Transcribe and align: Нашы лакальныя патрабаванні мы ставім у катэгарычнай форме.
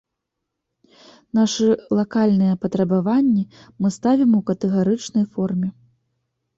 Нашы 1.39 1.67
лакальныя 1.99 2.57
патрабаванні 2.65 3.47
мы 3.81 3.87
ставім 4.01 4.31
у 4.43 4.45
катэгарычнай 4.53 5.25
форме. 5.33 5.69